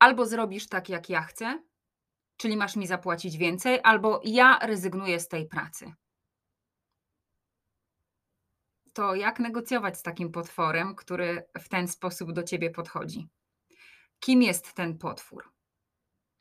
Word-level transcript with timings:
albo 0.00 0.26
zrobisz 0.26 0.68
tak, 0.68 0.88
jak 0.88 1.08
ja 1.08 1.22
chcę, 1.22 1.62
czyli 2.36 2.56
masz 2.56 2.76
mi 2.76 2.86
zapłacić 2.86 3.36
więcej, 3.36 3.80
albo 3.82 4.20
ja 4.24 4.58
rezygnuję 4.62 5.20
z 5.20 5.28
tej 5.28 5.46
pracy. 5.46 5.92
To 8.92 9.14
jak 9.14 9.40
negocjować 9.40 9.98
z 9.98 10.02
takim 10.02 10.32
potworem, 10.32 10.94
który 10.94 11.46
w 11.58 11.68
ten 11.68 11.88
sposób 11.88 12.32
do 12.32 12.42
ciebie 12.42 12.70
podchodzi? 12.70 13.28
Kim 14.20 14.42
jest 14.42 14.74
ten 14.74 14.98
potwór? 14.98 15.52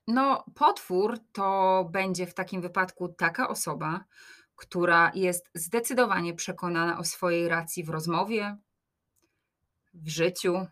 No, 0.08 0.46
potwór 0.56 1.20
to 1.32 1.90
będzie 1.92 2.28
w 2.28 2.34
takim 2.34 2.62
wypadku 2.62 3.10
taka 3.10 3.48
osoba, 3.50 4.04
która 4.56 5.12
jest 5.16 5.50
zdecydowanie 5.54 6.34
przekonana 6.34 7.00
o 7.00 7.04
swojej 7.04 7.50
racji 7.50 7.84
w 7.84 7.90
rozmowie, 7.90 8.58
w 9.94 10.10
życiu, 10.10 10.66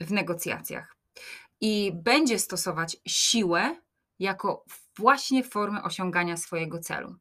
w 0.00 0.12
negocjacjach 0.12 1.00
i 1.60 1.92
będzie 1.94 2.38
stosować 2.38 2.96
siłę 3.06 3.76
jako 4.18 4.64
właśnie 4.98 5.44
formę 5.44 5.82
osiągania 5.82 6.36
swojego 6.36 6.78
celu. 6.78 7.16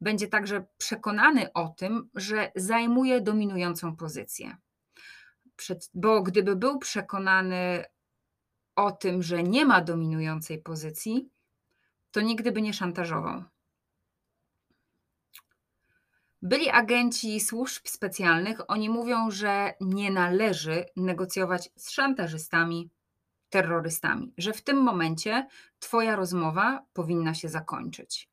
Będzie 0.00 0.28
także 0.28 0.66
przekonany 0.78 1.52
o 1.52 1.68
tym, 1.68 2.10
że 2.14 2.52
zajmuje 2.56 3.20
dominującą 3.20 3.96
pozycję. 3.96 4.56
Bo 5.94 6.22
gdyby 6.22 6.56
był 6.56 6.78
przekonany 6.78 7.84
o 8.76 8.92
tym, 8.92 9.22
że 9.22 9.42
nie 9.42 9.66
ma 9.66 9.80
dominującej 9.80 10.62
pozycji, 10.62 11.28
to 12.10 12.20
nigdy 12.20 12.52
by 12.52 12.62
nie 12.62 12.72
szantażował. 12.72 13.44
Byli 16.42 16.70
agenci 16.70 17.40
służb 17.40 17.82
specjalnych, 17.86 18.70
oni 18.70 18.90
mówią, 18.90 19.30
że 19.30 19.74
nie 19.80 20.10
należy 20.10 20.84
negocjować 20.96 21.70
z 21.76 21.90
szantażystami, 21.90 22.90
terrorystami, 23.54 24.32
że 24.38 24.52
w 24.52 24.62
tym 24.62 24.82
momencie 24.82 25.46
Twoja 25.78 26.16
rozmowa 26.16 26.84
powinna 26.92 27.34
się 27.34 27.48
zakończyć, 27.48 28.28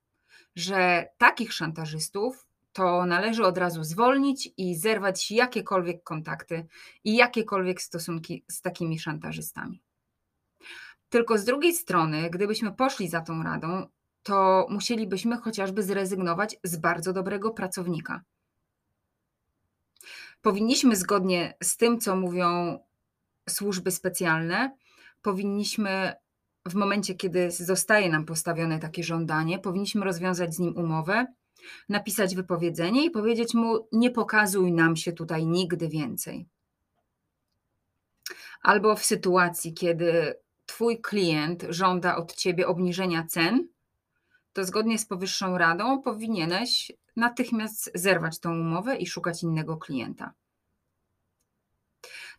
że 0.55 1.07
takich 1.17 1.53
szantażystów 1.53 2.47
to 2.73 3.05
należy 3.05 3.45
od 3.45 3.57
razu 3.57 3.83
zwolnić 3.83 4.49
i 4.57 4.75
zerwać 4.75 5.31
jakiekolwiek 5.31 6.03
kontakty 6.03 6.65
i 7.03 7.15
jakiekolwiek 7.15 7.81
stosunki 7.81 8.43
z 8.47 8.61
takimi 8.61 8.99
szantażystami. 8.99 9.81
Tylko 11.09 11.37
z 11.37 11.45
drugiej 11.45 11.73
strony, 11.73 12.29
gdybyśmy 12.29 12.71
poszli 12.71 13.09
za 13.09 13.21
tą 13.21 13.43
radą, 13.43 13.87
to 14.23 14.67
musielibyśmy 14.69 15.37
chociażby 15.37 15.83
zrezygnować 15.83 16.55
z 16.63 16.77
bardzo 16.77 17.13
dobrego 17.13 17.51
pracownika. 17.51 18.21
Powinniśmy 20.41 20.95
zgodnie 20.95 21.53
z 21.63 21.77
tym, 21.77 21.99
co 21.99 22.15
mówią 22.15 22.79
służby 23.49 23.91
specjalne, 23.91 24.71
powinniśmy 25.21 26.13
w 26.65 26.73
momencie, 26.75 27.15
kiedy 27.15 27.51
zostaje 27.51 28.09
nam 28.09 28.25
postawione 28.25 28.79
takie 28.79 29.03
żądanie, 29.03 29.59
powinniśmy 29.59 30.05
rozwiązać 30.05 30.55
z 30.55 30.59
nim 30.59 30.77
umowę, 30.77 31.25
napisać 31.89 32.35
wypowiedzenie 32.35 33.05
i 33.05 33.11
powiedzieć 33.11 33.53
mu: 33.53 33.87
Nie 33.91 34.11
pokazuj 34.11 34.71
nam 34.71 34.95
się 34.95 35.11
tutaj 35.13 35.45
nigdy 35.45 35.89
więcej. 35.89 36.47
Albo 38.61 38.95
w 38.95 39.05
sytuacji, 39.05 39.73
kiedy 39.73 40.35
Twój 40.65 41.01
klient 41.01 41.65
żąda 41.69 42.15
od 42.15 42.35
Ciebie 42.35 42.67
obniżenia 42.67 43.25
cen, 43.29 43.67
to 44.53 44.65
zgodnie 44.65 44.97
z 44.97 45.05
powyższą 45.05 45.57
radą 45.57 46.01
powinieneś 46.01 46.91
natychmiast 47.15 47.91
zerwać 47.95 48.39
tą 48.39 48.51
umowę 48.51 48.95
i 48.95 49.07
szukać 49.07 49.43
innego 49.43 49.77
klienta. 49.77 50.33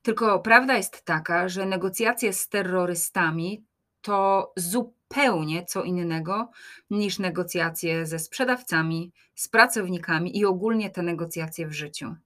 Tylko 0.03 0.41
prawda 0.41 0.77
jest 0.77 1.05
taka, 1.05 1.49
że 1.49 1.67
negocjacje 1.67 2.33
z 2.33 2.49
terrorystami 2.49 3.65
to 4.01 4.53
zupełnie 4.57 5.65
co 5.65 5.83
innego 5.83 6.51
niż 6.91 7.19
negocjacje 7.19 8.07
ze 8.07 8.19
sprzedawcami, 8.19 9.13
z 9.35 9.49
pracownikami 9.49 10.39
i 10.39 10.45
ogólnie 10.45 10.91
te 10.91 11.03
negocjacje 11.03 11.67
w 11.67 11.73
życiu. 11.73 12.17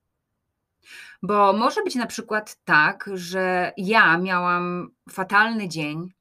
Bo 1.23 1.53
może 1.53 1.83
być 1.83 1.95
na 1.95 2.07
przykład 2.07 2.57
tak, 2.65 3.11
że 3.15 3.73
ja 3.77 4.19
miałam 4.19 4.91
fatalny 5.11 5.69
dzień, 5.69 6.13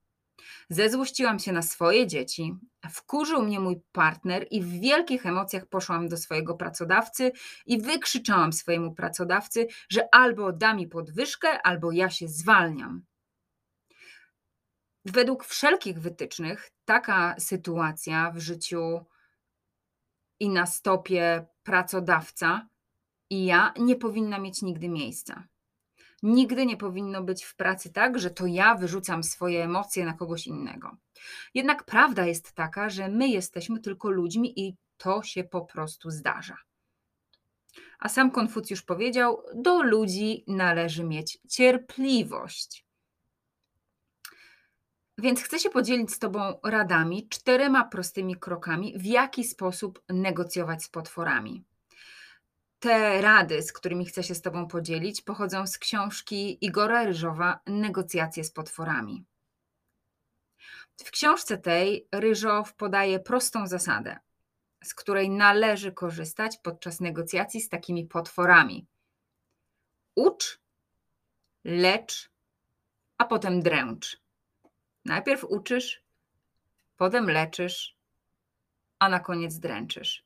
zezłościłam 0.70 1.40
się 1.40 1.52
na 1.52 1.62
swoje 1.62 2.08
dzieci, 2.08 2.56
wkurzył 2.90 3.42
mnie 3.42 3.60
mój 3.60 3.82
partner 3.92 4.48
i 4.52 4.62
w 4.62 4.80
wielkich 4.80 5.26
emocjach 5.26 5.66
poszłam 5.66 6.08
do 6.08 6.18
swojego 6.18 6.56
pracodawcy 6.56 7.32
i 7.66 7.82
wykrzyczałam 7.82 8.54
swojemu 8.54 8.94
pracodawcy, 8.94 9.68
że 9.90 10.08
albo 10.12 10.54
da 10.54 10.74
mi 10.74 10.88
podwyżkę, 10.88 11.62
albo 11.62 11.92
ja 11.92 12.10
się 12.10 12.28
zwalniam. 12.28 13.06
Według 15.06 15.46
wszelkich 15.46 16.00
wytycznych 16.00 16.72
taka 16.86 17.36
sytuacja 17.40 18.32
w 18.32 18.40
życiu 18.40 19.06
i 20.40 20.50
na 20.50 20.66
stopie 20.66 21.46
pracodawca 21.64 22.68
i 23.30 23.46
ja 23.46 23.74
nie 23.80 23.96
powinna 23.96 24.40
mieć 24.40 24.62
nigdy 24.62 24.90
miejsca. 24.90 25.48
Nigdy 26.26 26.66
nie 26.66 26.78
powinno 26.78 27.24
być 27.24 27.44
w 27.44 27.56
pracy 27.56 27.94
tak, 27.94 28.20
że 28.20 28.30
to 28.30 28.46
ja 28.46 28.76
wyrzucam 28.76 29.24
swoje 29.24 29.64
emocje 29.64 30.06
na 30.06 30.14
kogoś 30.14 30.48
innego. 30.48 30.98
Jednak 31.54 31.84
prawda 31.84 32.26
jest 32.26 32.54
taka, 32.54 32.90
że 32.90 33.10
my 33.10 33.28
jesteśmy 33.28 33.80
tylko 33.80 34.10
ludźmi 34.10 34.60
i 34.60 34.76
to 34.98 35.24
się 35.24 35.44
po 35.44 35.62
prostu 35.62 36.10
zdarza. 36.12 36.58
A 38.00 38.10
sam 38.10 38.32
Konfucjusz 38.32 38.82
powiedział: 38.82 39.44
Do 39.56 39.84
ludzi 39.84 40.44
należy 40.48 41.04
mieć 41.04 41.40
cierpliwość. 41.50 42.86
Więc 45.18 45.42
chcę 45.42 45.60
się 45.60 45.70
podzielić 45.70 46.12
z 46.12 46.20
Tobą 46.20 46.60
radami, 46.64 47.28
czterema 47.30 47.84
prostymi 47.84 48.36
krokami, 48.36 48.94
w 48.98 49.06
jaki 49.06 49.44
sposób 49.44 50.02
negocjować 50.10 50.84
z 50.84 50.90
potworami. 50.90 51.64
Te 52.86 53.22
rady, 53.22 53.62
z 53.62 53.74
którymi 53.74 54.06
chcę 54.06 54.24
się 54.24 54.36
z 54.36 54.42
Tobą 54.42 54.68
podzielić, 54.68 55.22
pochodzą 55.22 55.68
z 55.68 55.78
książki 55.78 56.66
Igora 56.66 57.04
Ryżowa 57.04 57.60
Negocjacje 57.66 58.44
z 58.44 58.52
potworami. 58.52 59.26
W 61.06 61.12
książce 61.12 61.58
tej 61.58 62.08
Ryżow 62.12 62.74
podaje 62.74 63.20
prostą 63.20 63.68
zasadę, 63.68 64.20
z 64.84 64.94
której 64.94 65.30
należy 65.30 65.92
korzystać 65.92 66.58
podczas 66.58 67.00
negocjacji 67.00 67.62
z 67.62 67.70
takimi 67.70 68.06
potworami. 68.06 68.88
Ucz, 70.16 70.60
lecz, 71.64 72.30
a 73.18 73.26
potem 73.26 73.62
dręcz. 73.62 74.22
Najpierw 75.06 75.44
uczysz, 75.44 76.04
potem 76.98 77.30
leczysz, 77.30 77.98
a 79.00 79.10
na 79.10 79.20
koniec 79.20 79.60
dręczysz. 79.60 80.25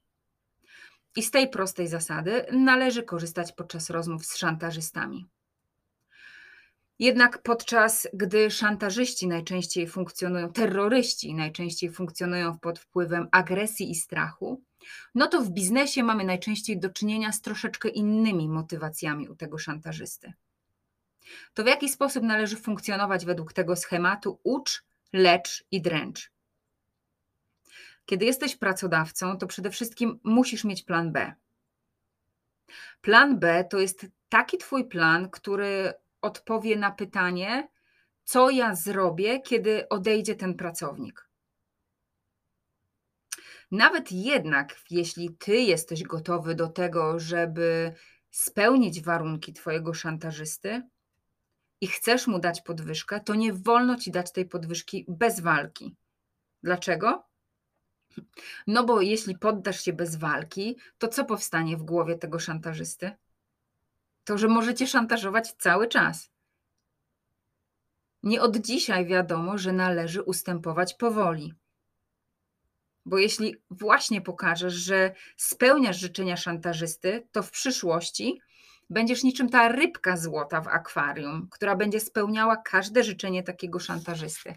I 1.16 1.24
z 1.24 1.32
tej 1.32 1.50
prostej 1.50 1.88
zasady 1.88 2.46
należy 2.52 3.04
korzystać 3.04 3.52
podczas 3.52 3.90
rozmów 3.90 4.26
z 4.26 4.38
szantażystami. 4.38 5.28
Jednak 7.00 7.42
podczas 7.42 8.08
gdy 8.14 8.52
szantażyści 8.52 9.28
najczęściej 9.28 9.88
funkcjonują, 9.88 10.54
terroryści 10.54 11.34
najczęściej 11.34 11.92
funkcjonują 11.92 12.60
pod 12.60 12.80
wpływem 12.80 13.28
agresji 13.32 13.92
i 13.92 13.96
strachu, 13.96 14.62
no 15.16 15.28
to 15.28 15.42
w 15.42 15.50
biznesie 15.50 16.04
mamy 16.04 16.24
najczęściej 16.24 16.80
do 16.80 16.90
czynienia 16.90 17.32
z 17.32 17.42
troszeczkę 17.42 17.90
innymi 17.90 18.50
motywacjami 18.50 19.30
u 19.30 19.36
tego 19.36 19.58
szantażysty. 19.58 20.34
To 21.54 21.64
w 21.64 21.68
jaki 21.68 21.90
sposób 21.90 22.24
należy 22.24 22.56
funkcjonować 22.56 23.26
według 23.26 23.54
tego 23.54 23.76
schematu 23.76 24.40
ucz, 24.44 24.84
lecz 25.14 25.64
i 25.72 25.82
dręcz? 25.82 26.32
Kiedy 28.10 28.26
jesteś 28.26 28.56
pracodawcą, 28.56 29.38
to 29.38 29.48
przede 29.48 29.70
wszystkim 29.72 30.20
musisz 30.24 30.64
mieć 30.64 30.84
plan 30.84 31.12
B. 31.12 31.34
Plan 33.02 33.40
B 33.40 33.64
to 33.70 33.80
jest 33.80 34.08
taki 34.30 34.58
Twój 34.58 34.88
plan, 34.88 35.30
który 35.30 35.94
odpowie 36.22 36.76
na 36.76 36.92
pytanie, 36.92 37.70
co 38.24 38.50
ja 38.50 38.76
zrobię, 38.76 39.42
kiedy 39.42 39.90
odejdzie 39.90 40.36
ten 40.36 40.54
pracownik. 40.54 41.30
Nawet 43.72 44.12
jednak, 44.12 44.76
jeśli 44.90 45.36
Ty 45.36 45.58
jesteś 45.58 46.04
gotowy 46.04 46.56
do 46.56 46.68
tego, 46.68 47.20
żeby 47.20 47.94
spełnić 48.32 49.02
warunki 49.02 49.54
Twojego 49.54 49.94
szantażysty 49.94 50.82
i 51.82 51.88
chcesz 51.88 52.28
mu 52.28 52.40
dać 52.40 52.62
podwyżkę, 52.62 53.20
to 53.20 53.36
nie 53.36 53.54
wolno 53.54 53.96
Ci 53.96 54.12
dać 54.12 54.32
tej 54.32 54.46
podwyżki 54.46 55.06
bez 55.08 55.40
walki. 55.40 55.96
Dlaczego? 56.64 57.29
No 58.68 58.84
bo 58.84 59.02
jeśli 59.02 59.38
poddasz 59.38 59.82
się 59.82 59.94
bez 59.94 60.16
walki, 60.16 60.78
to 60.98 61.08
co 61.08 61.26
powstanie 61.26 61.78
w 61.78 61.84
głowie 61.84 62.16
tego 62.16 62.40
szantażysty? 62.40 63.12
To, 64.24 64.38
że 64.38 64.48
możecie 64.48 64.88
szantażować 64.88 65.52
cały 65.52 65.88
czas. 65.88 66.32
Nie 68.24 68.42
od 68.42 68.58
dzisiaj 68.58 69.06
wiadomo, 69.06 69.58
że 69.58 69.74
należy 69.74 70.22
ustępować 70.22 70.94
powoli. 70.94 71.54
Bo 73.06 73.18
jeśli 73.18 73.56
właśnie 73.70 74.22
pokażesz, 74.22 74.74
że 74.74 75.16
spełniasz 75.38 76.00
życzenia 76.00 76.38
szantażysty, 76.38 77.28
to 77.32 77.44
w 77.44 77.52
przyszłości 77.52 78.42
Będziesz 78.90 79.24
niczym 79.24 79.50
ta 79.50 79.68
rybka 79.68 80.18
złota 80.18 80.62
w 80.62 80.68
akwarium, 80.68 81.48
która 81.52 81.76
będzie 81.76 82.00
spełniała 82.00 82.58
każde 82.58 83.04
życzenie 83.04 83.44
takiego 83.44 83.80
szantażysty. 83.80 84.56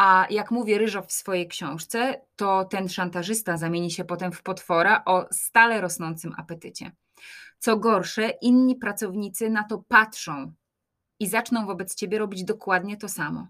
A 0.00 0.26
jak 0.30 0.50
mówi 0.50 0.78
Ryżow 0.78 1.06
w 1.06 1.12
swojej 1.12 1.48
książce, 1.48 2.20
to 2.36 2.64
ten 2.64 2.88
szantażysta 2.88 3.56
zamieni 3.56 3.90
się 3.90 4.04
potem 4.04 4.32
w 4.32 4.42
potwora 4.42 5.02
o 5.04 5.26
stale 5.30 5.80
rosnącym 5.80 6.34
apetycie. 6.36 6.92
Co 7.58 7.76
gorsze, 7.76 8.28
inni 8.28 8.76
pracownicy 8.76 9.50
na 9.50 9.64
to 9.64 9.78
patrzą 9.88 10.52
i 11.20 11.28
zaczną 11.28 11.66
wobec 11.66 11.94
ciebie 11.94 12.18
robić 12.18 12.44
dokładnie 12.44 12.96
to 12.96 13.08
samo. 13.08 13.48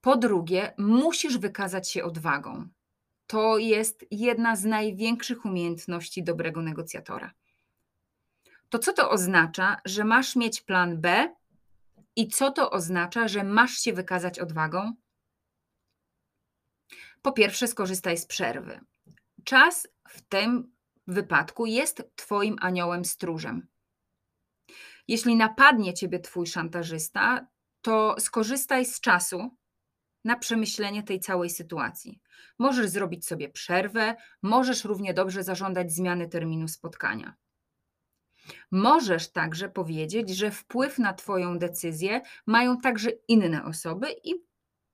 Po 0.00 0.16
drugie, 0.16 0.74
musisz 0.78 1.38
wykazać 1.38 1.90
się 1.90 2.04
odwagą. 2.04 2.68
To 3.26 3.58
jest 3.58 4.04
jedna 4.10 4.56
z 4.56 4.64
największych 4.64 5.44
umiejętności 5.44 6.24
dobrego 6.24 6.62
negocjatora. 6.62 7.32
To 8.68 8.78
co 8.78 8.92
to 8.92 9.10
oznacza, 9.10 9.76
że 9.84 10.04
masz 10.04 10.36
mieć 10.36 10.60
plan 10.60 11.00
B 11.00 11.34
i 12.20 12.28
co 12.28 12.50
to 12.50 12.70
oznacza, 12.70 13.28
że 13.28 13.44
masz 13.44 13.72
się 13.72 13.92
wykazać 13.92 14.38
odwagą? 14.38 14.92
Po 17.22 17.32
pierwsze, 17.32 17.68
skorzystaj 17.68 18.18
z 18.18 18.26
przerwy. 18.26 18.80
Czas 19.44 19.88
w 20.08 20.22
tym 20.22 20.72
wypadku 21.06 21.66
jest 21.66 22.02
Twoim 22.16 22.56
aniołem 22.60 23.04
stróżem. 23.04 23.66
Jeśli 25.08 25.36
napadnie 25.36 25.94
Ciebie 25.94 26.20
Twój 26.20 26.46
szantażysta, 26.46 27.46
to 27.82 28.16
skorzystaj 28.18 28.86
z 28.86 29.00
czasu 29.00 29.56
na 30.24 30.36
przemyślenie 30.36 31.02
tej 31.02 31.20
całej 31.20 31.50
sytuacji. 31.50 32.20
Możesz 32.58 32.88
zrobić 32.88 33.26
sobie 33.26 33.48
przerwę, 33.48 34.16
możesz 34.42 34.84
równie 34.84 35.14
dobrze 35.14 35.44
zażądać 35.44 35.92
zmiany 35.92 36.28
terminu 36.28 36.68
spotkania. 36.68 37.34
Możesz 38.70 39.28
także 39.28 39.68
powiedzieć, 39.68 40.30
że 40.30 40.50
wpływ 40.50 40.98
na 40.98 41.12
Twoją 41.12 41.58
decyzję 41.58 42.20
mają 42.46 42.78
także 42.78 43.10
inne 43.28 43.64
osoby 43.64 44.06
i 44.24 44.34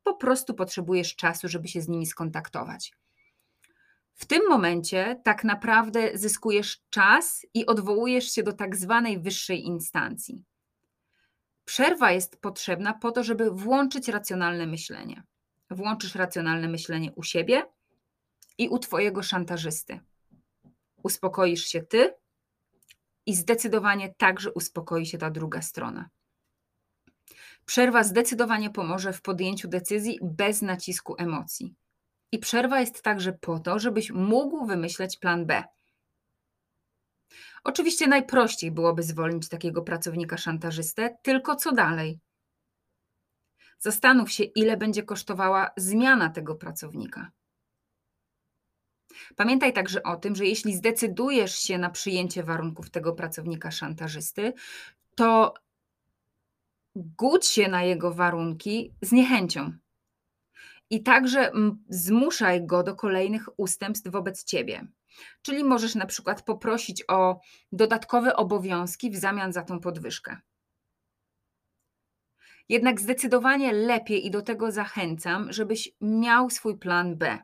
po 0.02 0.14
prostu 0.14 0.54
potrzebujesz 0.54 1.16
czasu, 1.16 1.48
żeby 1.48 1.68
się 1.68 1.80
z 1.80 1.88
nimi 1.88 2.06
skontaktować. 2.06 2.92
W 4.14 4.24
tym 4.26 4.48
momencie 4.48 5.20
tak 5.24 5.44
naprawdę 5.44 6.18
zyskujesz 6.18 6.82
czas 6.90 7.46
i 7.54 7.66
odwołujesz 7.66 8.32
się 8.32 8.42
do 8.42 8.52
tak 8.52 8.76
zwanej 8.76 9.18
wyższej 9.18 9.64
instancji. 9.64 10.44
Przerwa 11.64 12.12
jest 12.12 12.40
potrzebna 12.40 12.94
po 12.94 13.10
to, 13.10 13.24
żeby 13.24 13.50
włączyć 13.50 14.08
racjonalne 14.08 14.66
myślenie. 14.66 15.22
Włączysz 15.70 16.14
racjonalne 16.14 16.68
myślenie 16.68 17.12
u 17.12 17.22
siebie 17.22 17.62
i 18.58 18.68
u 18.68 18.78
Twojego 18.78 19.22
szantażysty. 19.22 20.00
Uspokoisz 21.02 21.64
się 21.64 21.82
Ty 21.82 22.14
i 23.26 23.34
zdecydowanie 23.34 24.14
także 24.14 24.52
uspokoi 24.52 25.06
się 25.06 25.18
ta 25.18 25.30
druga 25.30 25.62
strona. 25.62 26.08
Przerwa 27.64 28.04
zdecydowanie 28.04 28.70
pomoże 28.70 29.12
w 29.12 29.22
podjęciu 29.22 29.68
decyzji 29.68 30.18
bez 30.22 30.62
nacisku 30.62 31.14
emocji. 31.18 31.74
I 32.32 32.38
przerwa 32.38 32.80
jest 32.80 33.02
także 33.02 33.32
po 33.32 33.58
to, 33.58 33.78
żebyś 33.78 34.10
mógł 34.10 34.66
wymyśleć 34.66 35.18
plan 35.18 35.46
B. 35.46 35.64
Oczywiście 37.64 38.08
najprościej 38.08 38.70
byłoby 38.70 39.02
zwolnić 39.02 39.48
takiego 39.48 39.82
pracownika 39.82 40.36
szantażystę, 40.36 41.16
tylko 41.22 41.56
co 41.56 41.72
dalej? 41.72 42.20
Zastanów 43.78 44.32
się, 44.32 44.44
ile 44.44 44.76
będzie 44.76 45.02
kosztowała 45.02 45.70
zmiana 45.76 46.30
tego 46.30 46.54
pracownika. 46.54 47.30
Pamiętaj 49.36 49.72
także 49.72 50.02
o 50.02 50.16
tym, 50.16 50.36
że 50.36 50.46
jeśli 50.46 50.74
zdecydujesz 50.74 51.58
się 51.58 51.78
na 51.78 51.90
przyjęcie 51.90 52.42
warunków 52.42 52.90
tego 52.90 53.12
pracownika 53.12 53.70
szantażysty, 53.70 54.52
to 55.14 55.54
gódź 56.96 57.46
się 57.46 57.68
na 57.68 57.82
jego 57.82 58.14
warunki 58.14 58.94
z 59.02 59.12
niechęcią. 59.12 59.72
I 60.90 61.02
także 61.02 61.52
zmuszaj 61.88 62.66
go 62.66 62.82
do 62.82 62.94
kolejnych 62.94 63.48
ustępstw 63.56 64.10
wobec 64.10 64.44
ciebie. 64.44 64.86
Czyli 65.42 65.64
możesz 65.64 65.94
na 65.94 66.06
przykład 66.06 66.42
poprosić 66.42 67.04
o 67.08 67.40
dodatkowe 67.72 68.36
obowiązki 68.36 69.10
w 69.10 69.16
zamian 69.16 69.52
za 69.52 69.62
tą 69.62 69.80
podwyżkę. 69.80 70.36
Jednak 72.68 73.00
zdecydowanie 73.00 73.72
lepiej 73.72 74.26
i 74.26 74.30
do 74.30 74.42
tego 74.42 74.72
zachęcam, 74.72 75.52
żebyś 75.52 75.92
miał 76.00 76.50
swój 76.50 76.78
plan 76.78 77.16
B. 77.16 77.38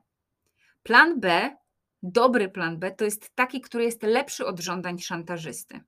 Plan 0.83 1.21
B, 1.21 1.57
dobry 2.03 2.49
plan 2.49 2.79
B, 2.79 2.91
to 2.91 3.05
jest 3.05 3.35
taki, 3.35 3.61
który 3.61 3.85
jest 3.85 4.03
lepszy 4.03 4.47
od 4.47 4.61
żądań 4.61 4.99
szantażysty. 4.99 5.81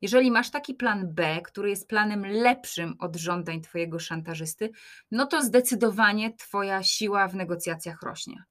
Jeżeli 0.00 0.30
masz 0.30 0.50
taki 0.50 0.74
plan 0.74 1.14
B, 1.14 1.40
który 1.42 1.70
jest 1.70 1.88
planem 1.88 2.26
lepszym 2.26 2.96
od 2.98 3.16
żądań 3.16 3.60
Twojego 3.60 3.98
szantażysty, 3.98 4.70
no 5.10 5.26
to 5.26 5.42
zdecydowanie 5.42 6.36
Twoja 6.36 6.82
siła 6.82 7.28
w 7.28 7.34
negocjacjach 7.34 8.02
rośnie. 8.02 8.44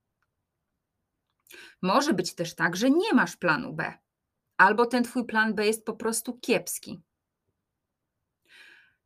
Może 1.81 2.13
być 2.13 2.35
też 2.35 2.55
tak, 2.55 2.75
że 2.75 2.89
nie 2.89 3.13
masz 3.13 3.37
planu 3.37 3.73
B, 3.73 3.93
albo 4.57 4.85
ten 4.85 5.03
Twój 5.03 5.25
plan 5.25 5.55
B 5.55 5.65
jest 5.65 5.85
po 5.85 5.93
prostu 5.93 6.39
kiepski. 6.39 7.01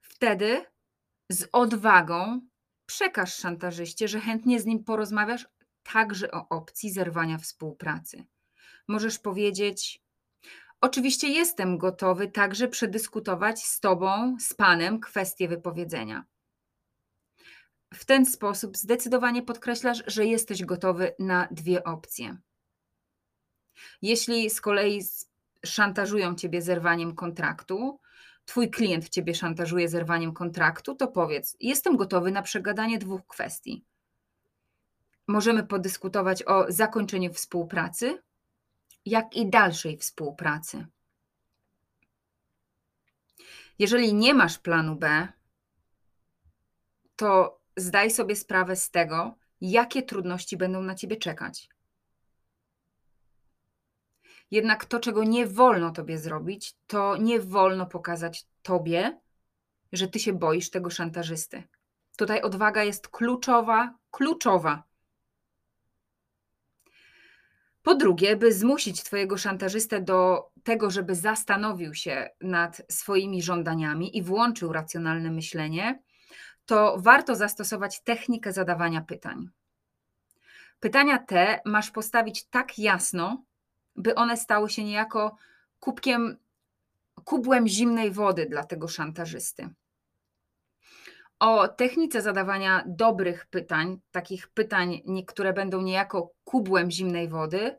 Wtedy 0.02 0.66
z 1.30 1.48
odwagą 1.52 2.42
przekaż 2.86 3.36
szantażyście, 3.36 4.08
że 4.08 4.20
chętnie 4.20 4.60
z 4.60 4.66
nim 4.66 4.84
porozmawiasz 4.84 5.48
także 5.84 6.32
o 6.32 6.50
opcji 6.50 6.92
zerwania 6.92 7.38
współpracy. 7.38 8.26
Możesz 8.88 9.20
powiedzieć: 9.20 10.04
Oczywiście 10.82 11.30
jestem 11.30 11.78
gotowy 11.78 12.28
także 12.28 12.68
przedyskutować 12.68 13.64
z 13.66 13.80
Tobą, 13.80 14.38
z 14.40 14.54
Panem 14.54 15.00
kwestię 15.00 15.48
wypowiedzenia. 15.48 16.26
W 17.94 18.06
ten 18.06 18.26
sposób 18.26 18.78
zdecydowanie 18.78 19.44
podkreślasz, 19.44 20.04
że 20.08 20.26
jesteś 20.26 20.66
gotowy 20.66 21.16
na 21.20 21.48
dwie 21.52 21.84
opcje. 21.84 22.38
Jeśli 24.02 24.50
z 24.50 24.62
kolei 24.62 25.02
szantażują 25.66 26.36
Ciebie 26.36 26.62
zerwaniem 26.62 27.16
kontraktu, 27.16 28.00
Twój 28.50 28.70
klient 28.70 29.10
Ciebie 29.10 29.36
szantażuje 29.36 29.90
zerwaniem 29.90 30.34
kontraktu, 30.34 30.96
to 30.96 31.08
powiedz: 31.08 31.58
Jestem 31.60 31.98
gotowy 31.98 32.32
na 32.32 32.42
przegadanie 32.42 32.98
dwóch 32.98 33.28
kwestii. 33.28 33.86
Możemy 35.30 35.64
podyskutować 35.64 36.44
o 36.44 36.66
zakończeniu 36.70 37.34
współpracy, 37.34 38.24
jak 39.06 39.36
i 39.36 39.50
dalszej 39.50 39.98
współpracy. 39.98 40.86
Jeżeli 43.80 44.14
nie 44.14 44.34
masz 44.34 44.58
planu 44.58 44.96
B, 44.96 45.28
to 47.16 47.60
zdaj 47.78 48.12
sobie 48.12 48.36
sprawę 48.36 48.76
z 48.76 48.92
tego, 48.92 49.36
jakie 49.62 50.04
trudności 50.04 50.58
będą 50.58 50.84
na 50.84 50.96
ciebie 50.96 51.18
czekać. 51.18 51.70
Jednak 54.52 54.86
to, 54.86 55.00
czego 55.00 55.24
nie 55.24 55.48
wolno 55.48 55.92
tobie 55.92 56.18
zrobić, 56.18 56.76
to 56.88 57.18
nie 57.18 57.40
wolno 57.40 57.86
pokazać 57.86 58.46
tobie, 58.62 59.20
że 59.92 60.08
ty 60.08 60.20
się 60.20 60.34
boisz 60.34 60.70
tego 60.70 60.90
szantażysty. 60.90 61.64
Tutaj 62.18 62.42
odwaga 62.42 62.84
jest 62.84 63.08
kluczowa, 63.08 63.98
kluczowa. 64.12 64.89
Po 67.90 67.96
drugie, 67.96 68.36
by 68.36 68.54
zmusić 68.54 69.04
Twojego 69.04 69.38
szantażystę 69.38 70.02
do 70.02 70.50
tego, 70.64 70.92
żeby 70.92 71.16
zastanowił 71.16 71.94
się 71.94 72.30
nad 72.42 72.82
swoimi 72.92 73.42
żądaniami 73.42 74.18
i 74.18 74.24
włączył 74.24 74.74
racjonalne 74.74 75.32
myślenie, 75.32 76.02
to 76.66 76.98
warto 77.00 77.36
zastosować 77.36 78.04
technikę 78.04 78.54
zadawania 78.54 79.02
pytań. 79.02 79.50
Pytania 80.80 81.18
te 81.18 81.60
masz 81.66 81.92
postawić 81.92 82.46
tak 82.46 82.80
jasno, 82.80 83.44
by 83.96 84.16
one 84.16 84.38
stały 84.38 84.70
się 84.70 84.84
niejako 84.84 85.36
kubkiem, 85.80 86.38
kubłem 87.24 87.68
zimnej 87.68 88.12
wody 88.12 88.46
dla 88.46 88.64
tego 88.64 88.88
szantażysty. 88.88 89.70
O 91.40 91.68
technice 91.68 92.22
zadawania 92.22 92.84
dobrych 92.88 93.46
pytań, 93.46 94.00
takich 94.12 94.48
pytań, 94.48 95.02
które 95.28 95.54
będą 95.54 95.82
niejako 95.82 96.34
kubłem 96.44 96.92
zimnej 96.92 97.30
wody, 97.30 97.78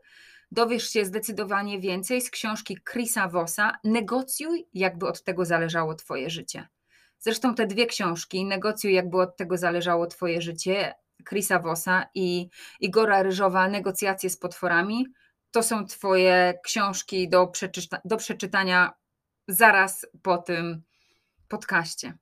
dowiesz 0.51 0.89
się 0.89 1.05
zdecydowanie 1.05 1.79
więcej 1.79 2.21
z 2.21 2.29
książki 2.29 2.77
Chrisa 2.91 3.27
Vossa 3.27 3.77
Negocjuj, 3.83 4.67
jakby 4.73 5.07
od 5.07 5.23
tego 5.23 5.45
zależało 5.45 5.95
Twoje 5.95 6.29
życie. 6.29 6.67
Zresztą 7.19 7.55
te 7.55 7.67
dwie 7.67 7.85
książki, 7.85 8.45
Negocjuj, 8.45 8.93
jakby 8.93 9.17
od 9.17 9.37
tego 9.37 9.57
zależało 9.57 10.07
Twoje 10.07 10.41
życie, 10.41 10.93
Chrisa 11.29 11.59
Vossa 11.59 12.05
i 12.15 12.49
Igora 12.79 13.23
Ryżowa, 13.23 13.67
Negocjacje 13.67 14.29
z 14.29 14.37
potworami, 14.37 15.07
to 15.51 15.63
są 15.63 15.85
Twoje 15.85 16.53
książki 16.63 17.29
do, 17.29 17.47
przeczyta 17.47 18.01
do 18.05 18.17
przeczytania 18.17 18.93
zaraz 19.47 20.05
po 20.21 20.37
tym 20.37 20.81
podcaście. 21.47 22.17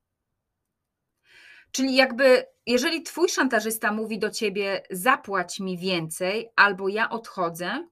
Czyli 1.72 1.96
jakby, 1.96 2.46
jeżeli 2.66 3.04
twój 3.04 3.30
szantażysta 3.30 3.92
mówi 3.92 4.20
do 4.20 4.30
ciebie, 4.30 4.82
zapłać 4.92 5.60
mi 5.60 5.78
więcej, 5.78 6.50
albo 6.56 6.88
ja 6.88 7.10
odchodzę, 7.10 7.88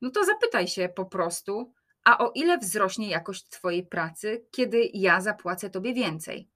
no 0.00 0.10
to 0.10 0.24
zapytaj 0.24 0.68
się 0.68 0.88
po 0.88 1.04
prostu, 1.04 1.72
a 2.04 2.18
o 2.18 2.30
ile 2.34 2.58
wzrośnie 2.58 3.08
jakość 3.08 3.48
Twojej 3.48 3.86
pracy, 3.86 4.46
kiedy 4.50 4.90
ja 4.94 5.20
zapłacę 5.20 5.70
Tobie 5.70 5.94
więcej? 5.94 6.50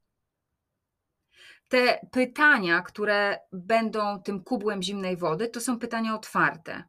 Te 1.69 2.07
pytania, 2.13 2.83
które 2.83 3.39
będą 3.53 4.23
tym 4.23 4.45
kubłem 4.45 4.83
zimnej 4.83 5.17
wody, 5.17 5.49
to 5.49 5.61
są 5.61 5.79
pytania 5.79 6.15
otwarte. 6.15 6.85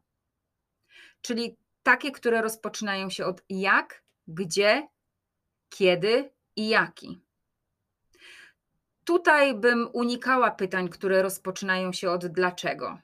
Czyli 1.20 1.56
takie, 1.82 2.12
które 2.12 2.42
rozpoczynają 2.42 3.10
się 3.10 3.26
od 3.26 3.42
jak, 3.48 4.04
gdzie, 4.26 4.88
kiedy 5.68 6.32
i 6.56 6.68
jaki. 6.68 7.25
Tutaj 9.06 9.54
bym 9.54 9.88
unikała 9.92 10.50
pytań, 10.50 10.88
które 10.88 11.22
rozpoczynają 11.22 11.92
się 11.92 12.10
od 12.10 12.26
dlaczego. 12.26 12.98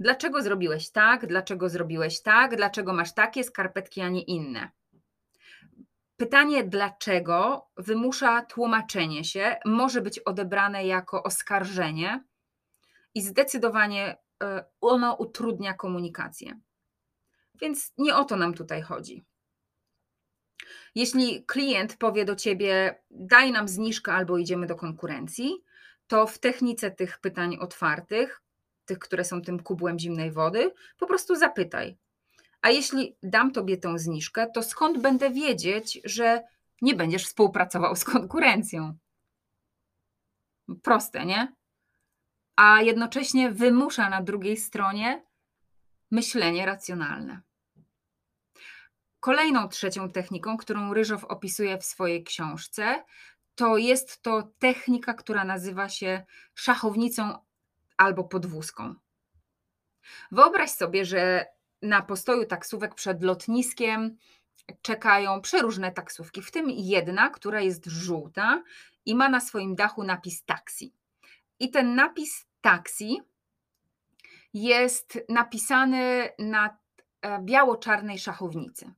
Dlaczego 0.00 0.42
zrobiłeś 0.42 0.90
tak? 0.90 1.26
Dlaczego 1.26 1.68
zrobiłeś 1.68 2.22
tak? 2.22 2.56
Dlaczego 2.56 2.92
masz 2.92 3.14
takie 3.14 3.44
skarpetki, 3.44 4.00
a 4.00 4.08
nie 4.08 4.22
inne? 4.22 4.70
Pytanie 6.16 6.64
dlaczego 6.64 7.68
wymusza 7.76 8.42
tłumaczenie 8.42 9.24
się, 9.24 9.56
może 9.64 10.00
być 10.00 10.18
odebrane 10.18 10.86
jako 10.86 11.22
oskarżenie 11.22 12.24
i 13.14 13.22
zdecydowanie 13.22 14.16
e, 14.42 14.64
ono 14.80 15.14
utrudnia 15.14 15.74
komunikację. 15.74 16.60
Więc 17.54 17.92
nie 17.98 18.16
o 18.16 18.24
to 18.24 18.36
nam 18.36 18.54
tutaj 18.54 18.82
chodzi. 18.82 19.24
Jeśli 20.94 21.44
klient 21.44 21.96
powie 21.96 22.24
do 22.24 22.36
ciebie, 22.36 23.02
daj 23.10 23.52
nam 23.52 23.68
zniżkę 23.68 24.12
albo 24.12 24.38
idziemy 24.38 24.66
do 24.66 24.76
konkurencji, 24.76 25.64
to 26.06 26.26
w 26.26 26.38
technice 26.38 26.90
tych 26.90 27.18
pytań 27.18 27.56
otwartych, 27.60 28.42
tych, 28.84 28.98
które 28.98 29.24
są 29.24 29.42
tym 29.42 29.62
kubłem 29.62 29.98
zimnej 29.98 30.30
wody, 30.30 30.74
po 30.98 31.06
prostu 31.06 31.36
zapytaj. 31.36 31.98
A 32.62 32.70
jeśli 32.70 33.16
dam 33.22 33.52
tobie 33.52 33.76
tą 33.76 33.98
zniżkę, 33.98 34.46
to 34.54 34.62
skąd 34.62 34.98
będę 34.98 35.30
wiedzieć, 35.30 36.00
że 36.04 36.42
nie 36.82 36.94
będziesz 36.94 37.26
współpracował 37.26 37.96
z 37.96 38.04
konkurencją? 38.04 38.98
Proste, 40.82 41.26
nie? 41.26 41.52
A 42.56 42.82
jednocześnie 42.82 43.50
wymusza 43.50 44.10
na 44.10 44.22
drugiej 44.22 44.56
stronie 44.56 45.22
myślenie 46.10 46.66
racjonalne. 46.66 47.40
Kolejną 49.20 49.68
trzecią 49.68 50.10
techniką, 50.10 50.56
którą 50.56 50.94
Ryżow 50.94 51.24
opisuje 51.24 51.78
w 51.78 51.84
swojej 51.84 52.24
książce, 52.24 53.04
to 53.54 53.76
jest 53.76 54.22
to 54.22 54.42
technika, 54.58 55.14
która 55.14 55.44
nazywa 55.44 55.88
się 55.88 56.24
szachownicą 56.54 57.38
albo 57.96 58.24
podwózką. 58.24 58.94
Wyobraź 60.32 60.70
sobie, 60.70 61.04
że 61.04 61.46
na 61.82 62.02
postoju 62.02 62.46
taksówek 62.46 62.94
przed 62.94 63.22
lotniskiem 63.22 64.16
czekają 64.82 65.40
przeróżne 65.40 65.92
taksówki, 65.92 66.42
w 66.42 66.50
tym 66.50 66.70
jedna, 66.70 67.30
która 67.30 67.60
jest 67.60 67.86
żółta 67.86 68.62
i 69.04 69.14
ma 69.14 69.28
na 69.28 69.40
swoim 69.40 69.74
dachu 69.74 70.04
napis 70.04 70.44
taksi. 70.44 70.94
I 71.58 71.70
ten 71.70 71.94
napis 71.94 72.46
taksi 72.60 73.20
jest 74.54 75.18
napisany 75.28 76.28
na 76.38 76.78
e, 77.22 77.42
biało-czarnej 77.42 78.18
szachownicy. 78.18 78.92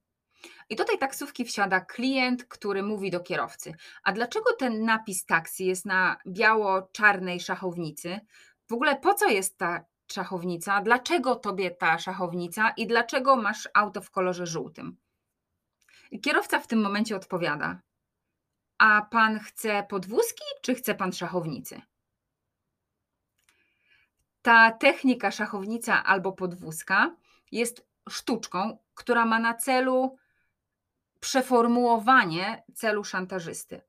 I 0.70 0.76
do 0.76 0.84
tej 0.84 0.98
taksówki 0.98 1.44
wsiada 1.44 1.80
klient, 1.80 2.44
który 2.44 2.82
mówi 2.82 3.10
do 3.10 3.20
kierowcy: 3.20 3.74
A 4.02 4.12
dlaczego 4.12 4.52
ten 4.58 4.84
napis 4.84 5.24
taksi 5.24 5.66
jest 5.66 5.86
na 5.86 6.16
biało-czarnej 6.26 7.40
szachownicy? 7.40 8.20
W 8.68 8.72
ogóle 8.72 8.96
po 8.96 9.14
co 9.14 9.28
jest 9.28 9.58
ta 9.58 9.84
szachownica? 10.12 10.80
Dlaczego 10.80 11.36
tobie 11.36 11.70
ta 11.70 11.98
szachownica 11.98 12.70
i 12.70 12.86
dlaczego 12.86 13.36
masz 13.36 13.68
auto 13.74 14.00
w 14.00 14.10
kolorze 14.10 14.46
żółtym? 14.46 14.96
I 16.10 16.20
kierowca 16.20 16.60
w 16.60 16.66
tym 16.66 16.80
momencie 16.80 17.16
odpowiada: 17.16 17.80
A 18.78 19.02
pan 19.10 19.38
chce 19.38 19.86
podwózki, 19.88 20.44
czy 20.62 20.74
chce 20.74 20.94
pan 20.94 21.12
szachownicy? 21.12 21.80
Ta 24.42 24.70
technika 24.70 25.30
szachownica 25.30 26.04
albo 26.04 26.32
podwózka 26.32 27.16
jest 27.52 27.86
sztuczką, 28.08 28.78
która 28.94 29.26
ma 29.26 29.38
na 29.38 29.54
celu 29.54 30.16
przeformułowanie 31.20 32.62
celu 32.74 33.04
szantażysty. 33.04 33.80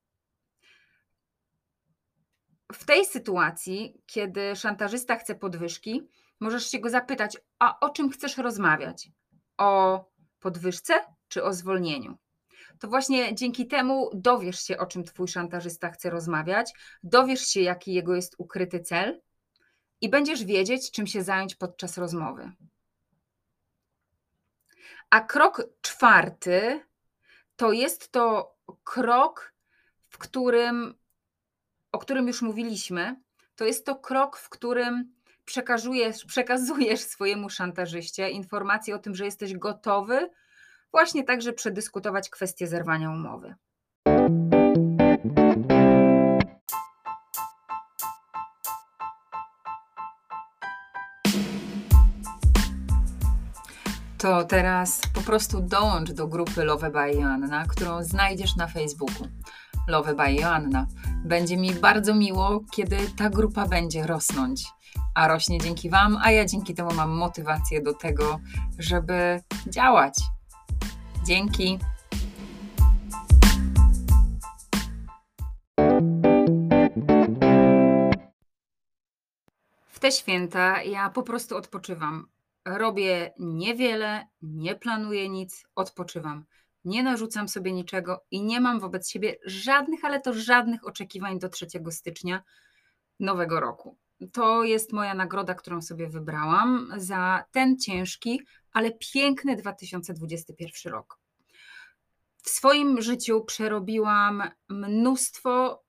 W 2.73 2.85
tej 2.85 3.05
sytuacji, 3.05 4.01
kiedy 4.05 4.55
szantażysta 4.55 5.15
chce 5.15 5.35
podwyżki, 5.35 6.09
możesz 6.39 6.71
się 6.71 6.79
go 6.79 6.89
zapytać: 6.89 7.37
A 7.59 7.79
o 7.79 7.89
czym 7.89 8.09
chcesz 8.09 8.37
rozmawiać? 8.37 9.09
O 9.57 10.05
podwyżce 10.39 10.93
czy 11.27 11.43
o 11.43 11.53
zwolnieniu? 11.53 12.17
To 12.79 12.87
właśnie 12.87 13.35
dzięki 13.35 13.67
temu 13.67 14.09
dowiesz 14.13 14.59
się, 14.59 14.77
o 14.77 14.85
czym 14.85 15.03
twój 15.03 15.27
szantażysta 15.27 15.89
chce 15.89 16.09
rozmawiać, 16.09 16.73
dowiesz 17.03 17.47
się, 17.47 17.61
jaki 17.61 17.93
jego 17.93 18.15
jest 18.15 18.35
ukryty 18.37 18.79
cel 18.79 19.21
i 20.01 20.09
będziesz 20.09 20.43
wiedzieć, 20.43 20.91
czym 20.91 21.07
się 21.07 21.23
zająć 21.23 21.55
podczas 21.55 21.97
rozmowy. 21.97 22.51
A 25.09 25.21
krok 25.21 25.67
czwarty 25.81 26.85
to 27.61 27.71
jest 27.71 28.11
to 28.11 28.55
krok, 28.83 29.53
w 30.09 30.17
którym, 30.17 30.95
o 31.91 31.99
którym 31.99 32.27
już 32.27 32.41
mówiliśmy, 32.41 33.21
to 33.55 33.65
jest 33.65 33.85
to 33.85 33.95
krok, 33.95 34.37
w 34.37 34.49
którym 34.49 35.13
przekazujesz, 35.45 36.25
przekazujesz 36.33 36.99
swojemu 36.99 37.49
szantażyście 37.49 38.29
informację 38.29 38.95
o 38.95 38.99
tym, 38.99 39.15
że 39.15 39.25
jesteś 39.25 39.57
gotowy 39.57 40.29
właśnie 40.91 41.23
także 41.23 41.53
przedyskutować 41.53 42.29
kwestię 42.29 42.67
zerwania 42.67 43.09
umowy. 43.09 43.55
To 54.21 54.43
teraz 54.43 55.01
po 55.13 55.21
prostu 55.21 55.61
dołącz 55.61 56.11
do 56.11 56.27
grupy 56.27 56.63
Love 56.63 56.91
by 56.91 57.13
Joanna, 57.13 57.65
którą 57.65 58.03
znajdziesz 58.03 58.55
na 58.55 58.67
Facebooku. 58.67 59.27
Love 59.87 60.15
by 60.15 60.33
Joanna. 60.33 60.87
Będzie 61.25 61.57
mi 61.57 61.73
bardzo 61.73 62.15
miło, 62.15 62.59
kiedy 62.71 62.97
ta 63.17 63.29
grupa 63.29 63.67
będzie 63.67 64.07
rosnąć. 64.07 64.65
A 65.15 65.27
rośnie 65.27 65.59
dzięki 65.59 65.89
Wam, 65.89 66.17
a 66.23 66.31
ja 66.31 66.45
dzięki 66.45 66.73
temu 66.73 66.93
mam 66.93 67.09
motywację 67.09 67.81
do 67.81 67.93
tego, 67.93 68.39
żeby 68.79 69.41
działać. 69.67 70.13
Dzięki. 71.25 71.79
W 79.87 79.99
te 79.99 80.11
święta 80.11 80.83
ja 80.83 81.09
po 81.09 81.23
prostu 81.23 81.57
odpoczywam 81.57 82.27
robię 82.65 83.33
niewiele, 83.39 84.27
nie 84.41 84.75
planuję 84.75 85.29
nic, 85.29 85.63
odpoczywam. 85.75 86.45
Nie 86.85 87.03
narzucam 87.03 87.49
sobie 87.49 87.71
niczego 87.71 88.25
i 88.31 88.43
nie 88.43 88.61
mam 88.61 88.79
wobec 88.79 89.09
siebie 89.09 89.35
żadnych, 89.45 90.05
ale 90.05 90.21
to 90.21 90.33
żadnych 90.33 90.87
oczekiwań 90.87 91.39
do 91.39 91.49
3 91.49 91.67
stycznia 91.89 92.43
nowego 93.19 93.59
roku. 93.59 93.97
To 94.33 94.63
jest 94.63 94.93
moja 94.93 95.13
nagroda, 95.13 95.53
którą 95.53 95.81
sobie 95.81 96.09
wybrałam 96.09 96.93
za 96.97 97.43
ten 97.51 97.77
ciężki, 97.77 98.41
ale 98.73 98.91
piękny 98.91 99.55
2021 99.55 100.93
rok. 100.93 101.19
W 102.43 102.49
swoim 102.49 103.01
życiu 103.01 103.45
przerobiłam 103.45 104.43
mnóstwo 104.69 105.83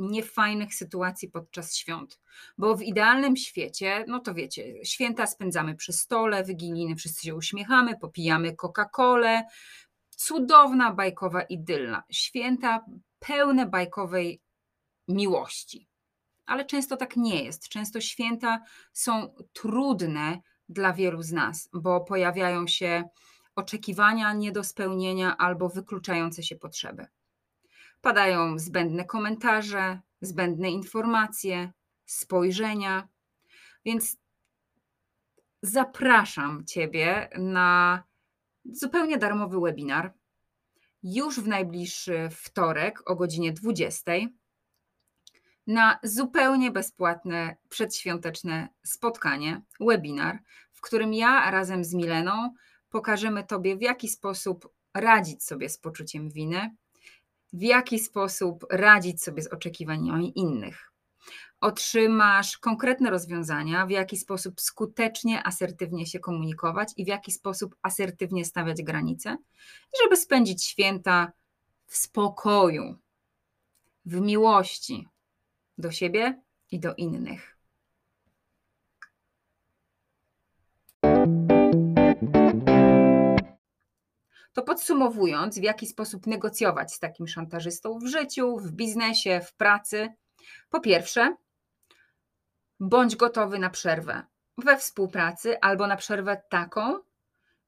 niefajnych 0.00 0.74
sytuacji 0.74 1.28
podczas 1.28 1.76
świąt. 1.76 2.20
Bo 2.58 2.76
w 2.76 2.82
idealnym 2.82 3.36
świecie, 3.36 4.04
no 4.08 4.20
to 4.20 4.34
wiecie, 4.34 4.84
święta 4.84 5.26
spędzamy 5.26 5.74
przy 5.74 5.92
stole, 5.92 6.44
wigilijny, 6.44 6.96
wszyscy 6.96 7.26
się 7.26 7.34
uśmiechamy, 7.34 7.98
popijamy 7.98 8.52
Coca-Colę. 8.52 9.42
Cudowna, 10.10 10.92
bajkowa 10.92 11.42
idylla. 11.42 12.02
Święta 12.10 12.84
pełne 13.18 13.66
bajkowej 13.66 14.40
miłości. 15.08 15.88
Ale 16.46 16.64
często 16.64 16.96
tak 16.96 17.16
nie 17.16 17.44
jest. 17.44 17.68
Często 17.68 18.00
święta 18.00 18.60
są 18.92 19.34
trudne 19.52 20.40
dla 20.68 20.92
wielu 20.92 21.22
z 21.22 21.32
nas, 21.32 21.68
bo 21.72 22.00
pojawiają 22.00 22.66
się 22.66 23.04
oczekiwania 23.56 24.32
nie 24.32 24.52
do 24.52 24.64
spełnienia 24.64 25.36
albo 25.36 25.68
wykluczające 25.68 26.42
się 26.42 26.56
potrzeby. 26.56 27.06
Padają 28.00 28.58
zbędne 28.58 29.04
komentarze, 29.04 30.00
zbędne 30.20 30.70
informacje, 30.70 31.72
spojrzenia. 32.06 33.08
Więc 33.84 34.16
zapraszam 35.62 36.64
Ciebie 36.64 37.28
na 37.38 38.02
zupełnie 38.64 39.18
darmowy 39.18 39.60
webinar 39.60 40.12
już 41.02 41.40
w 41.40 41.48
najbliższy 41.48 42.28
wtorek 42.30 43.10
o 43.10 43.16
godzinie 43.16 43.52
20 43.52 44.12
na 45.66 45.98
zupełnie 46.02 46.70
bezpłatne 46.70 47.56
przedświąteczne 47.68 48.68
spotkanie, 48.82 49.62
webinar, 49.80 50.38
w 50.72 50.80
którym 50.80 51.14
ja 51.14 51.50
razem 51.50 51.84
z 51.84 51.94
Mileną 51.94 52.54
pokażemy 52.88 53.44
Tobie, 53.44 53.76
w 53.76 53.82
jaki 53.82 54.08
sposób 54.08 54.68
radzić 54.94 55.44
sobie 55.44 55.68
z 55.68 55.78
poczuciem 55.78 56.30
winy, 56.30 56.76
w 57.52 57.62
jaki 57.62 57.98
sposób 57.98 58.66
radzić 58.70 59.22
sobie 59.22 59.42
z 59.42 59.52
oczekiwaniami 59.52 60.38
innych. 60.38 60.92
Otrzymasz 61.60 62.58
konkretne 62.58 63.10
rozwiązania, 63.10 63.86
w 63.86 63.90
jaki 63.90 64.16
sposób 64.16 64.60
skutecznie, 64.60 65.46
asertywnie 65.46 66.06
się 66.06 66.18
komunikować 66.18 66.92
i 66.96 67.04
w 67.04 67.08
jaki 67.08 67.32
sposób 67.32 67.76
asertywnie 67.82 68.44
stawiać 68.44 68.82
granice, 68.82 69.36
żeby 70.02 70.16
spędzić 70.16 70.64
święta 70.64 71.32
w 71.86 71.96
spokoju, 71.96 72.96
w 74.04 74.20
miłości 74.20 75.08
do 75.78 75.90
siebie 75.90 76.40
i 76.70 76.80
do 76.80 76.94
innych. 76.94 77.59
To 84.52 84.62
podsumowując, 84.62 85.58
w 85.58 85.62
jaki 85.62 85.86
sposób 85.86 86.26
negocjować 86.26 86.94
z 86.94 86.98
takim 86.98 87.28
szantażystą 87.28 87.98
w 87.98 88.06
życiu, 88.06 88.56
w 88.56 88.70
biznesie, 88.70 89.40
w 89.44 89.54
pracy. 89.54 90.14
Po 90.70 90.80
pierwsze, 90.80 91.36
bądź 92.80 93.16
gotowy 93.16 93.58
na 93.58 93.70
przerwę 93.70 94.22
we 94.60 94.76
współpracy 94.76 95.60
albo 95.60 95.86
na 95.86 95.96
przerwę 95.96 96.42
taką, 96.48 96.98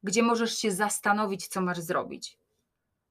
gdzie 0.03 0.23
możesz 0.23 0.59
się 0.59 0.73
zastanowić, 0.73 1.49
co 1.49 1.61
masz 1.61 1.81
zrobić. 1.81 2.39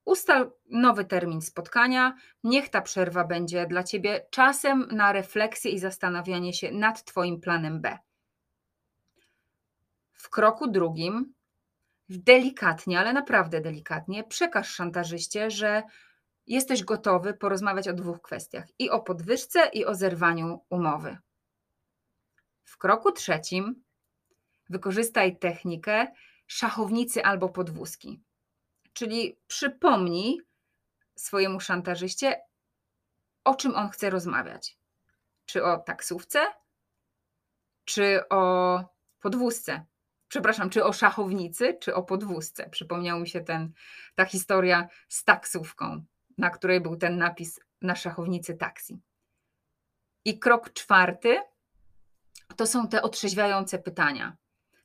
Ustal 0.06 0.52
nowy 0.70 1.06
termin 1.06 1.42
spotkania. 1.42 2.16
Niech 2.44 2.70
ta 2.70 2.82
przerwa 2.82 3.24
będzie 3.24 3.68
dla 3.68 3.84
ciebie 3.84 4.26
czasem 4.30 4.88
na 4.92 5.12
refleksję 5.12 5.72
i 5.72 5.80
zastanawianie 5.80 6.54
się 6.54 6.72
nad 6.72 7.04
Twoim 7.04 7.42
planem 7.42 7.82
B. 7.82 7.98
W 10.14 10.30
kroku 10.30 10.68
drugim, 10.68 11.34
delikatnie, 12.18 13.00
ale 13.00 13.14
naprawdę 13.14 13.62
delikatnie, 13.62 14.24
przekaż 14.24 14.70
szantażyście, 14.70 15.52
że 15.52 15.84
jesteś 16.48 16.84
gotowy 16.84 17.34
porozmawiać 17.34 17.88
o 17.88 17.94
dwóch 17.94 18.22
kwestiach: 18.22 18.66
i 18.80 18.90
o 18.90 19.00
podwyżce, 19.00 19.70
i 19.74 19.86
o 19.86 19.96
zerwaniu 19.96 20.66
umowy. 20.70 21.18
W 22.64 22.78
kroku 22.78 23.12
trzecim, 23.12 23.84
wykorzystaj 24.70 25.38
technikę 25.38 26.08
szachownicy 26.48 27.24
albo 27.24 27.50
podwózki. 27.50 28.22
Czyli 28.94 29.38
przypomnij 29.48 30.42
swojemu 31.16 31.60
szantażyście, 31.60 32.42
o 33.44 33.56
czym 33.56 33.76
on 33.76 33.90
chce 33.90 34.10
rozmawiać. 34.10 34.78
Czy 35.46 35.64
o 35.64 35.78
taksówce, 35.78 36.40
czy 37.86 38.30
o 38.30 38.80
podwózce. 39.20 39.86
Przepraszam, 40.32 40.70
czy 40.70 40.84
o 40.84 40.94
szachownicy, 40.94 41.78
czy 41.82 41.96
o 41.96 42.04
podwózce. 42.04 42.70
Przypomniał 42.70 43.20
mi 43.20 43.28
się 43.28 43.42
ten, 43.42 43.74
ta 44.16 44.26
historia 44.26 44.88
z 45.08 45.24
taksówką, 45.24 46.06
na 46.38 46.50
której 46.50 46.82
był 46.82 46.96
ten 46.96 47.18
napis 47.18 47.60
na 47.82 47.96
szachownicy 47.96 48.58
taksi. 48.58 49.02
I 50.26 50.40
krok 50.40 50.74
czwarty 50.74 51.38
to 52.56 52.68
są 52.68 52.88
te 52.88 53.02
otrzeźwiające 53.02 53.80
pytania, 53.80 54.38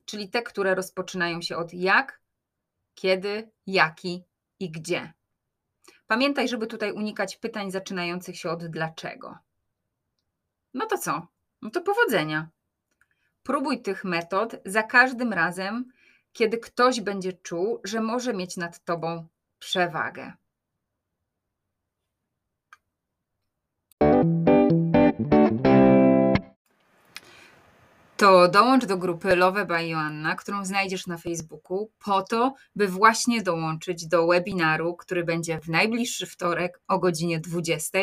czyli 0.04 0.30
te, 0.30 0.42
które 0.42 0.74
rozpoczynają 0.74 1.42
się 1.42 1.56
od 1.56 1.74
jak, 1.74 2.20
kiedy, 2.94 3.50
jaki 3.66 4.24
i 4.60 4.70
gdzie. 4.70 5.12
Pamiętaj, 6.06 6.48
żeby 6.48 6.66
tutaj 6.66 6.92
unikać 6.92 7.36
pytań 7.36 7.70
zaczynających 7.70 8.38
się 8.38 8.50
od 8.50 8.66
dlaczego. 8.66 9.38
No 10.74 10.86
to 10.86 10.98
co? 10.98 11.26
No 11.62 11.70
to 11.70 11.80
powodzenia. 11.80 12.48
Próbuj 13.46 13.82
tych 13.82 14.04
metod 14.04 14.56
za 14.64 14.82
każdym 14.82 15.32
razem, 15.32 15.92
kiedy 16.32 16.58
ktoś 16.58 17.00
będzie 17.00 17.32
czuł, 17.32 17.80
że 17.84 18.00
może 18.00 18.34
mieć 18.34 18.56
nad 18.56 18.84
tobą 18.84 19.28
przewagę. 19.58 20.32
To 28.16 28.48
dołącz 28.48 28.86
do 28.86 28.96
grupy 28.96 29.36
Love 29.36 29.64
by 29.64 29.88
Joanna, 29.88 30.34
którą 30.34 30.64
znajdziesz 30.64 31.06
na 31.06 31.18
Facebooku, 31.18 31.90
po 31.98 32.22
to, 32.22 32.54
by 32.76 32.88
właśnie 32.88 33.42
dołączyć 33.42 34.06
do 34.06 34.26
webinaru, 34.26 34.96
który 34.96 35.24
będzie 35.24 35.60
w 35.60 35.68
najbliższy 35.68 36.26
wtorek 36.26 36.80
o 36.88 36.98
godzinie 36.98 37.40
20. 37.40 37.98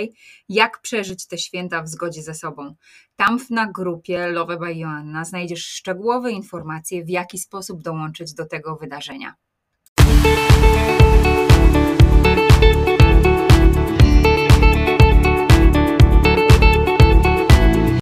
Jak 0.50 0.82
przeżyć 0.82 1.28
te 1.28 1.38
święta 1.38 1.82
w 1.82 1.88
zgodzie 1.88 2.22
ze 2.22 2.34
sobą. 2.34 2.76
Tam 3.16 3.40
na 3.50 3.72
grupie 3.72 4.28
Love 4.28 4.58
by 4.58 4.74
Joanna 4.74 5.26
znajdziesz 5.26 5.66
szczegółowe 5.66 6.32
informacje, 6.32 7.06
w 7.06 7.10
jaki 7.10 7.40
sposób 7.40 7.82
dołączyć 7.82 8.34
do 8.34 8.46
tego 8.46 8.76
wydarzenia. 8.76 9.36